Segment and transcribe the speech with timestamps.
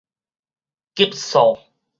[0.95, 1.59] 急躁